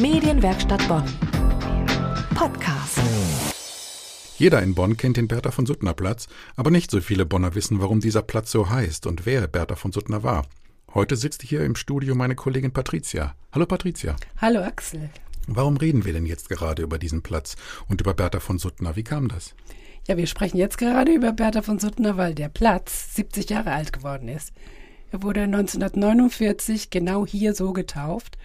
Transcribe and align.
Medienwerkstatt 0.00 0.86
Bonn. 0.86 1.02
Podcast. 2.32 3.00
Jeder 4.36 4.62
in 4.62 4.76
Bonn 4.76 4.96
kennt 4.96 5.16
den 5.16 5.26
Bertha 5.26 5.50
von 5.50 5.66
Suttner 5.66 5.92
Platz, 5.92 6.28
aber 6.54 6.70
nicht 6.70 6.92
so 6.92 7.00
viele 7.00 7.26
Bonner 7.26 7.56
wissen, 7.56 7.80
warum 7.80 7.98
dieser 7.98 8.22
Platz 8.22 8.52
so 8.52 8.70
heißt 8.70 9.08
und 9.08 9.26
wer 9.26 9.48
Bertha 9.48 9.74
von 9.74 9.90
Suttner 9.90 10.22
war. 10.22 10.46
Heute 10.94 11.16
sitzt 11.16 11.42
hier 11.42 11.64
im 11.64 11.74
Studio 11.74 12.14
meine 12.14 12.36
Kollegin 12.36 12.72
Patricia. 12.72 13.34
Hallo 13.50 13.66
Patricia. 13.66 14.14
Hallo 14.40 14.60
Axel. 14.60 15.10
Warum 15.48 15.76
reden 15.76 16.04
wir 16.04 16.12
denn 16.12 16.26
jetzt 16.26 16.48
gerade 16.48 16.82
über 16.82 17.00
diesen 17.00 17.22
Platz 17.22 17.56
und 17.88 18.00
über 18.00 18.14
Bertha 18.14 18.38
von 18.38 18.60
Suttner? 18.60 18.94
Wie 18.94 19.02
kam 19.02 19.26
das? 19.26 19.56
Ja, 20.06 20.16
wir 20.16 20.28
sprechen 20.28 20.58
jetzt 20.58 20.78
gerade 20.78 21.10
über 21.10 21.32
Bertha 21.32 21.62
von 21.62 21.80
Suttner, 21.80 22.16
weil 22.16 22.36
der 22.36 22.50
Platz 22.50 23.16
70 23.16 23.50
Jahre 23.50 23.72
alt 23.72 23.92
geworden 23.92 24.28
ist. 24.28 24.52
Er 25.10 25.24
wurde 25.24 25.40
1949 25.40 26.90
genau 26.90 27.26
hier 27.26 27.52
so 27.52 27.72
getauft, 27.72 28.38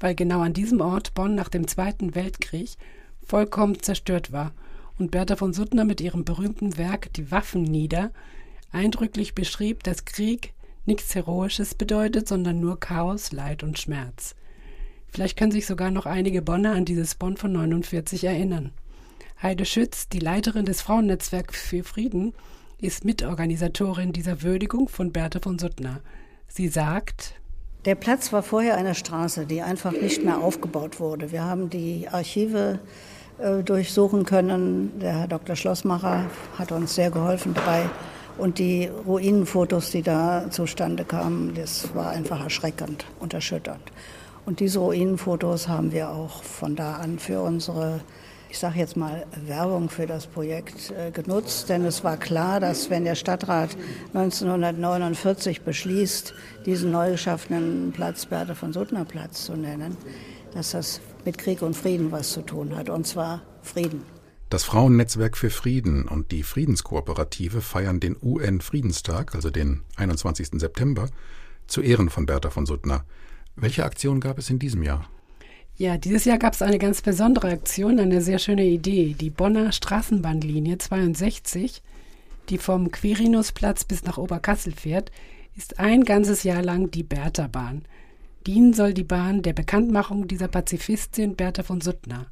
weil 0.00 0.14
genau 0.14 0.40
an 0.40 0.52
diesem 0.52 0.80
Ort 0.80 1.14
Bonn 1.14 1.34
nach 1.34 1.48
dem 1.48 1.66
Zweiten 1.66 2.14
Weltkrieg 2.14 2.76
vollkommen 3.24 3.80
zerstört 3.80 4.32
war 4.32 4.52
und 4.98 5.10
Bertha 5.10 5.36
von 5.36 5.52
Suttner 5.52 5.84
mit 5.84 6.00
ihrem 6.00 6.24
berühmten 6.24 6.76
Werk 6.78 7.12
Die 7.14 7.30
Waffen 7.30 7.62
nieder 7.62 8.10
eindrücklich 8.72 9.34
beschrieb, 9.34 9.82
dass 9.84 10.04
Krieg 10.04 10.52
nichts 10.84 11.14
Heroisches 11.14 11.74
bedeutet, 11.74 12.28
sondern 12.28 12.60
nur 12.60 12.78
Chaos, 12.78 13.32
Leid 13.32 13.62
und 13.62 13.78
Schmerz. 13.78 14.34
Vielleicht 15.08 15.38
können 15.38 15.52
sich 15.52 15.66
sogar 15.66 15.90
noch 15.90 16.06
einige 16.06 16.42
Bonner 16.42 16.72
an 16.72 16.84
dieses 16.84 17.14
Bonn 17.14 17.36
von 17.36 17.52
49 17.52 18.24
erinnern. 18.24 18.72
Heide 19.42 19.64
Schütz, 19.64 20.08
die 20.08 20.18
Leiterin 20.18 20.64
des 20.64 20.82
Frauennetzwerks 20.82 21.60
für 21.60 21.84
Frieden, 21.84 22.34
ist 22.78 23.04
Mitorganisatorin 23.04 24.12
dieser 24.12 24.42
Würdigung 24.42 24.88
von 24.88 25.12
Bertha 25.12 25.40
von 25.40 25.58
Suttner. 25.58 26.00
Sie 26.48 26.68
sagt, 26.68 27.34
der 27.86 27.94
Platz 27.94 28.32
war 28.32 28.42
vorher 28.42 28.76
eine 28.76 28.96
Straße, 28.96 29.46
die 29.46 29.62
einfach 29.62 29.92
nicht 29.92 30.24
mehr 30.24 30.38
aufgebaut 30.38 30.98
wurde. 30.98 31.30
Wir 31.30 31.44
haben 31.44 31.70
die 31.70 32.08
Archive 32.10 32.80
äh, 33.38 33.62
durchsuchen 33.62 34.24
können. 34.24 34.98
Der 35.00 35.20
Herr 35.20 35.28
Dr. 35.28 35.54
Schlossmacher 35.54 36.24
hat 36.58 36.72
uns 36.72 36.96
sehr 36.96 37.12
geholfen 37.12 37.54
dabei. 37.54 37.88
Und 38.38 38.58
die 38.58 38.90
Ruinenfotos, 39.06 39.92
die 39.92 40.02
da 40.02 40.50
zustande 40.50 41.04
kamen, 41.04 41.54
das 41.54 41.94
war 41.94 42.10
einfach 42.10 42.42
erschreckend 42.42 43.06
und 43.20 43.32
erschütternd. 43.32 43.92
Und 44.44 44.58
diese 44.58 44.80
Ruinenfotos 44.80 45.68
haben 45.68 45.92
wir 45.92 46.10
auch 46.10 46.42
von 46.42 46.74
da 46.74 46.96
an 46.96 47.20
für 47.20 47.40
unsere, 47.40 48.00
ich 48.48 48.58
sage 48.58 48.78
jetzt 48.78 48.96
mal, 48.96 49.26
Werbung 49.46 49.88
für 49.88 50.06
das 50.06 50.26
Projekt 50.26 50.90
äh, 50.92 51.10
genutzt. 51.10 51.68
Denn 51.68 51.84
es 51.84 52.04
war 52.04 52.16
klar, 52.16 52.60
dass 52.60 52.90
wenn 52.90 53.04
der 53.04 53.14
Stadtrat 53.14 53.76
1949 54.14 55.62
beschließt, 55.62 56.34
diesen 56.64 56.90
neu 56.90 57.12
geschaffenen 57.12 57.92
Platz 57.92 58.26
Bertha 58.26 58.54
von 58.54 58.72
Suttner 58.72 59.04
Platz 59.04 59.44
zu 59.44 59.56
nennen, 59.56 59.96
dass 60.54 60.70
das 60.70 61.00
mit 61.24 61.38
Krieg 61.38 61.62
und 61.62 61.76
Frieden 61.76 62.12
was 62.12 62.32
zu 62.32 62.42
tun 62.42 62.76
hat, 62.76 62.88
und 62.88 63.06
zwar 63.06 63.42
Frieden. 63.62 64.02
Das 64.48 64.62
Frauennetzwerk 64.62 65.36
für 65.36 65.50
Frieden 65.50 66.06
und 66.06 66.30
die 66.30 66.44
Friedenskooperative 66.44 67.60
feiern 67.60 67.98
den 67.98 68.16
UN-Friedenstag, 68.22 69.34
also 69.34 69.50
den 69.50 69.82
21. 69.96 70.60
September, 70.60 71.08
zu 71.66 71.82
Ehren 71.82 72.10
von 72.10 72.26
Bertha 72.26 72.50
von 72.50 72.64
Suttner. 72.64 73.04
Welche 73.56 73.84
Aktion 73.84 74.20
gab 74.20 74.38
es 74.38 74.48
in 74.48 74.60
diesem 74.60 74.84
Jahr? 74.84 75.08
Ja, 75.78 75.98
dieses 75.98 76.24
Jahr 76.24 76.38
gab 76.38 76.54
es 76.54 76.62
eine 76.62 76.78
ganz 76.78 77.02
besondere 77.02 77.50
Aktion, 77.50 78.00
eine 78.00 78.22
sehr 78.22 78.38
schöne 78.38 78.64
Idee. 78.64 79.14
Die 79.20 79.28
Bonner 79.28 79.72
Straßenbahnlinie 79.72 80.78
62, 80.78 81.82
die 82.48 82.56
vom 82.56 82.90
Quirinusplatz 82.90 83.84
bis 83.84 84.02
nach 84.04 84.16
Oberkassel 84.16 84.72
fährt, 84.72 85.12
ist 85.54 85.78
ein 85.78 86.04
ganzes 86.04 86.44
Jahr 86.44 86.62
lang 86.62 86.90
die 86.90 87.02
Bertha-Bahn. 87.02 87.84
Dienen 88.46 88.72
soll 88.72 88.94
die 88.94 89.04
Bahn 89.04 89.42
der 89.42 89.52
Bekanntmachung 89.52 90.26
dieser 90.26 90.48
Pazifistin 90.48 91.36
Bertha 91.36 91.62
von 91.62 91.82
Suttner. 91.82 92.24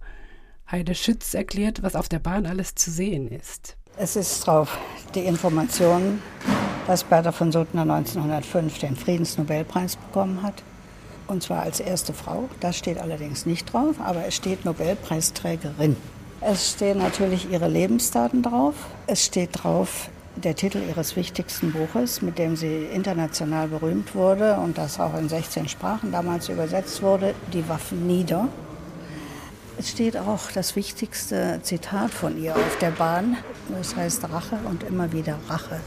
Heide 0.70 0.94
Schütz 0.94 1.34
erklärt, 1.34 1.82
was 1.82 1.96
auf 1.96 2.08
der 2.08 2.20
Bahn 2.20 2.46
alles 2.46 2.74
zu 2.74 2.90
sehen 2.90 3.28
ist. 3.28 3.76
Es 3.98 4.16
ist 4.16 4.46
drauf 4.46 4.78
die 5.14 5.20
Information, 5.20 6.22
dass 6.86 7.04
Bertha 7.04 7.30
von 7.30 7.52
Suttner 7.52 7.82
1905 7.82 8.78
den 8.78 8.96
Friedensnobelpreis 8.96 9.96
bekommen 9.96 10.42
hat. 10.42 10.62
Und 11.26 11.42
zwar 11.42 11.62
als 11.62 11.80
erste 11.80 12.12
Frau. 12.12 12.48
Das 12.60 12.76
steht 12.76 12.98
allerdings 12.98 13.46
nicht 13.46 13.72
drauf, 13.72 13.96
aber 13.98 14.26
es 14.26 14.34
steht 14.34 14.64
Nobelpreisträgerin. 14.64 15.96
Es 16.40 16.72
stehen 16.72 16.98
natürlich 16.98 17.50
ihre 17.50 17.68
Lebensdaten 17.68 18.42
drauf. 18.42 18.74
Es 19.06 19.24
steht 19.24 19.50
drauf, 19.52 20.10
der 20.36 20.54
Titel 20.54 20.82
ihres 20.86 21.16
wichtigsten 21.16 21.72
Buches, 21.72 22.20
mit 22.20 22.38
dem 22.38 22.56
sie 22.56 22.84
international 22.92 23.68
berühmt 23.68 24.14
wurde 24.14 24.56
und 24.56 24.76
das 24.76 25.00
auch 25.00 25.16
in 25.16 25.28
16 25.28 25.68
Sprachen 25.68 26.12
damals 26.12 26.48
übersetzt 26.48 27.02
wurde, 27.02 27.34
Die 27.52 27.68
Waffen 27.68 28.06
nieder. 28.06 28.48
Es 29.78 29.90
steht 29.90 30.16
auch 30.16 30.52
das 30.52 30.76
wichtigste 30.76 31.60
Zitat 31.62 32.10
von 32.10 32.40
ihr 32.40 32.54
auf 32.54 32.78
der 32.80 32.90
Bahn, 32.90 33.36
das 33.76 33.96
heißt 33.96 34.24
Rache 34.30 34.58
und 34.68 34.82
immer 34.84 35.12
wieder 35.12 35.38
Rache. 35.48 35.80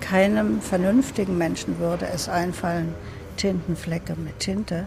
Keinem 0.00 0.60
vernünftigen 0.60 1.36
Menschen 1.36 1.78
würde 1.78 2.06
es 2.06 2.28
einfallen, 2.28 2.94
Tintenflecke 3.38 4.14
mit 4.16 4.38
Tinte, 4.40 4.86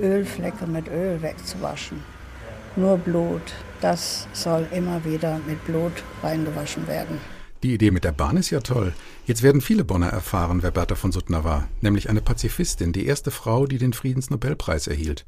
Ölflecke 0.00 0.66
mit 0.66 0.88
Öl 0.88 1.22
wegzuwaschen. 1.22 2.02
Nur 2.74 2.98
Blut, 2.98 3.54
das 3.80 4.26
soll 4.32 4.66
immer 4.72 5.04
wieder 5.04 5.38
mit 5.46 5.64
Blut 5.64 5.92
reingewaschen 6.22 6.88
werden. 6.88 7.18
Die 7.62 7.74
Idee 7.74 7.90
mit 7.90 8.04
der 8.04 8.12
Bahn 8.12 8.36
ist 8.36 8.50
ja 8.50 8.60
toll. 8.60 8.92
Jetzt 9.24 9.42
werden 9.42 9.60
viele 9.60 9.84
Bonner 9.84 10.08
erfahren, 10.08 10.62
wer 10.62 10.70
Bertha 10.70 10.94
von 10.94 11.12
Suttner 11.12 11.44
war, 11.44 11.68
nämlich 11.80 12.10
eine 12.10 12.20
Pazifistin, 12.20 12.92
die 12.92 13.06
erste 13.06 13.30
Frau, 13.30 13.66
die 13.66 13.78
den 13.78 13.92
Friedensnobelpreis 13.92 14.86
erhielt. 14.86 15.24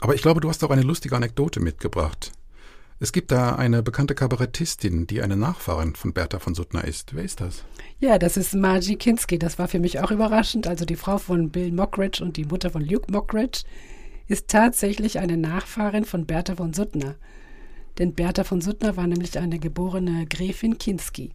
Aber 0.00 0.14
ich 0.14 0.22
glaube, 0.22 0.40
du 0.40 0.48
hast 0.48 0.62
auch 0.64 0.70
eine 0.70 0.82
lustige 0.82 1.16
Anekdote 1.16 1.60
mitgebracht. 1.60 2.32
Es 3.00 3.12
gibt 3.12 3.30
da 3.30 3.54
eine 3.54 3.84
bekannte 3.84 4.16
Kabarettistin, 4.16 5.06
die 5.06 5.22
eine 5.22 5.36
Nachfahrin 5.36 5.94
von 5.94 6.12
Bertha 6.12 6.40
von 6.40 6.56
Suttner 6.56 6.82
ist. 6.82 7.14
Wer 7.14 7.22
ist 7.22 7.40
das? 7.40 7.64
Ja, 8.00 8.18
das 8.18 8.36
ist 8.36 8.54
Margie 8.54 8.96
Kinski. 8.96 9.38
Das 9.38 9.56
war 9.56 9.68
für 9.68 9.78
mich 9.78 10.00
auch 10.00 10.10
überraschend. 10.10 10.66
Also 10.66 10.84
die 10.84 10.96
Frau 10.96 11.18
von 11.18 11.50
Bill 11.50 11.70
Mockridge 11.70 12.24
und 12.24 12.36
die 12.36 12.44
Mutter 12.44 12.70
von 12.70 12.82
Luke 12.82 13.12
Mockridge 13.12 13.62
ist 14.26 14.48
tatsächlich 14.48 15.20
eine 15.20 15.36
Nachfahrin 15.36 16.04
von 16.04 16.26
Bertha 16.26 16.56
von 16.56 16.74
Suttner. 16.74 17.14
Denn 17.98 18.14
Bertha 18.14 18.42
von 18.42 18.60
Suttner 18.60 18.96
war 18.96 19.06
nämlich 19.06 19.38
eine 19.38 19.60
geborene 19.60 20.26
Gräfin 20.26 20.76
Kinski. 20.76 21.30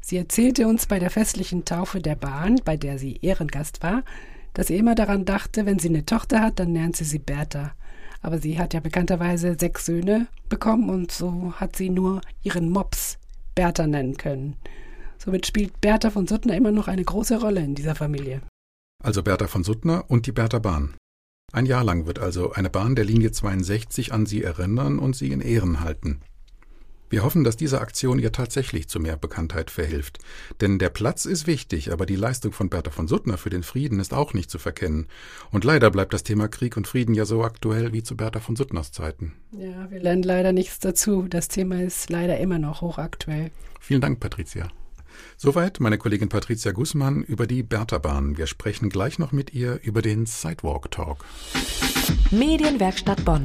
Sie 0.00 0.16
erzählte 0.16 0.66
uns 0.66 0.86
bei 0.86 0.98
der 0.98 1.10
festlichen 1.10 1.66
Taufe 1.66 2.00
der 2.00 2.16
Bahn, 2.16 2.56
bei 2.64 2.78
der 2.78 2.98
sie 2.98 3.18
Ehrengast 3.20 3.82
war, 3.82 4.02
dass 4.54 4.68
sie 4.68 4.76
immer 4.76 4.94
daran 4.94 5.26
dachte, 5.26 5.66
wenn 5.66 5.78
sie 5.78 5.88
eine 5.88 6.06
Tochter 6.06 6.40
hat, 6.40 6.58
dann 6.58 6.72
nennt 6.72 6.96
sie 6.96 7.04
sie 7.04 7.18
Bertha. 7.18 7.72
Aber 8.22 8.38
sie 8.38 8.58
hat 8.58 8.74
ja 8.74 8.80
bekannterweise 8.80 9.56
sechs 9.58 9.86
Söhne 9.86 10.26
bekommen 10.48 10.90
und 10.90 11.12
so 11.12 11.52
hat 11.56 11.76
sie 11.76 11.90
nur 11.90 12.20
ihren 12.42 12.70
Mops 12.70 13.18
Bertha 13.54 13.86
nennen 13.86 14.16
können. 14.16 14.56
Somit 15.18 15.46
spielt 15.46 15.80
Bertha 15.80 16.10
von 16.10 16.26
Suttner 16.26 16.56
immer 16.56 16.72
noch 16.72 16.88
eine 16.88 17.04
große 17.04 17.40
Rolle 17.40 17.60
in 17.60 17.74
dieser 17.74 17.94
Familie. 17.94 18.42
Also 19.02 19.22
Bertha 19.22 19.46
von 19.46 19.64
Suttner 19.64 20.04
und 20.08 20.26
die 20.26 20.32
Bertha 20.32 20.58
Bahn. 20.58 20.94
Ein 21.52 21.66
Jahr 21.66 21.84
lang 21.84 22.06
wird 22.06 22.18
also 22.18 22.52
eine 22.52 22.70
Bahn 22.70 22.96
der 22.96 23.04
Linie 23.04 23.30
62 23.30 24.12
an 24.12 24.26
sie 24.26 24.42
erinnern 24.42 24.98
und 24.98 25.16
sie 25.16 25.30
in 25.30 25.40
Ehren 25.40 25.80
halten. 25.80 26.20
Wir 27.08 27.22
hoffen, 27.22 27.44
dass 27.44 27.56
diese 27.56 27.80
Aktion 27.80 28.18
ihr 28.18 28.32
tatsächlich 28.32 28.88
zu 28.88 28.98
mehr 28.98 29.16
Bekanntheit 29.16 29.70
verhilft. 29.70 30.18
Denn 30.60 30.78
der 30.78 30.90
Platz 30.90 31.24
ist 31.24 31.46
wichtig, 31.46 31.92
aber 31.92 32.04
die 32.04 32.16
Leistung 32.16 32.52
von 32.52 32.68
Bertha 32.68 32.90
von 32.90 33.06
Suttner 33.06 33.38
für 33.38 33.50
den 33.50 33.62
Frieden 33.62 34.00
ist 34.00 34.12
auch 34.12 34.34
nicht 34.34 34.50
zu 34.50 34.58
verkennen. 34.58 35.06
Und 35.50 35.64
leider 35.64 35.90
bleibt 35.90 36.12
das 36.12 36.24
Thema 36.24 36.48
Krieg 36.48 36.76
und 36.76 36.86
Frieden 36.86 37.14
ja 37.14 37.24
so 37.24 37.44
aktuell 37.44 37.92
wie 37.92 38.02
zu 38.02 38.16
Bertha 38.16 38.40
von 38.40 38.56
Suttners 38.56 38.90
Zeiten. 38.90 39.34
Ja, 39.52 39.90
wir 39.90 40.00
lernen 40.00 40.22
leider 40.22 40.52
nichts 40.52 40.80
dazu. 40.80 41.26
Das 41.28 41.48
Thema 41.48 41.82
ist 41.82 42.10
leider 42.10 42.38
immer 42.38 42.58
noch 42.58 42.80
hochaktuell. 42.80 43.50
Vielen 43.80 44.00
Dank, 44.00 44.18
Patricia. 44.18 44.68
Soweit 45.36 45.80
meine 45.80 45.98
Kollegin 45.98 46.28
Patricia 46.28 46.72
Gußmann 46.72 47.22
über 47.22 47.46
die 47.46 47.62
Bertha-Bahn. 47.62 48.36
Wir 48.36 48.46
sprechen 48.46 48.88
gleich 48.88 49.18
noch 49.18 49.32
mit 49.32 49.54
ihr 49.54 49.80
über 49.82 50.02
den 50.02 50.26
Sidewalk 50.26 50.90
Talk. 50.90 51.24
Medienwerkstatt 52.30 53.24
Bonn. 53.24 53.44